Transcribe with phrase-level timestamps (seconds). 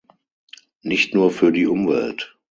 [0.81, 2.35] Nicht nur für die Umwelt.